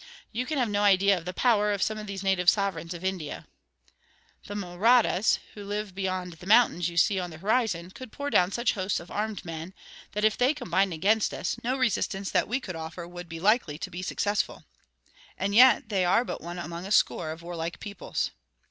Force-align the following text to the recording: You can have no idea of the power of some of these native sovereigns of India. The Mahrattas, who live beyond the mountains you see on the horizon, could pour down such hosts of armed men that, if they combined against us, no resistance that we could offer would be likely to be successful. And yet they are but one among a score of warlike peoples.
You 0.31 0.47
can 0.47 0.57
have 0.57 0.67
no 0.67 0.81
idea 0.81 1.15
of 1.15 1.25
the 1.25 1.31
power 1.31 1.71
of 1.71 1.83
some 1.83 1.99
of 1.99 2.07
these 2.07 2.23
native 2.23 2.49
sovereigns 2.49 2.95
of 2.95 3.03
India. 3.03 3.45
The 4.47 4.55
Mahrattas, 4.55 5.37
who 5.53 5.63
live 5.63 5.93
beyond 5.93 6.33
the 6.33 6.47
mountains 6.47 6.89
you 6.89 6.97
see 6.97 7.19
on 7.19 7.29
the 7.29 7.37
horizon, 7.37 7.91
could 7.91 8.11
pour 8.11 8.31
down 8.31 8.51
such 8.51 8.73
hosts 8.73 8.99
of 8.99 9.11
armed 9.11 9.45
men 9.45 9.75
that, 10.13 10.25
if 10.25 10.39
they 10.39 10.55
combined 10.55 10.91
against 10.91 11.31
us, 11.35 11.55
no 11.63 11.77
resistance 11.77 12.31
that 12.31 12.47
we 12.47 12.59
could 12.59 12.75
offer 12.75 13.07
would 13.07 13.29
be 13.29 13.39
likely 13.39 13.77
to 13.77 13.91
be 13.91 14.01
successful. 14.01 14.63
And 15.37 15.53
yet 15.53 15.89
they 15.89 16.03
are 16.03 16.25
but 16.25 16.41
one 16.41 16.57
among 16.57 16.87
a 16.87 16.91
score 16.91 17.29
of 17.29 17.43
warlike 17.43 17.79
peoples. 17.79 18.31